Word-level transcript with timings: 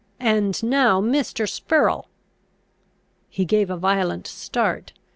And 0.19 0.63
now, 0.63 0.99
Mr. 0.99 1.47
Spurrel!" 1.47 2.07
He 3.29 3.45
gave 3.45 3.69
a 3.69 3.77
violent 3.77 4.25
start. 4.25 4.93